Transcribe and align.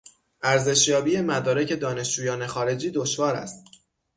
ارزشیابی 0.43 1.21
مدارک 1.21 1.73
دانشجویان 1.79 2.47
خارجی 2.47 2.91
دشوار 2.91 3.35
است. 3.35 3.65